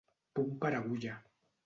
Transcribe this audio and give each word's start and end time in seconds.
Punt 0.39 0.55
per 0.63 0.71
agulla. 0.79 1.19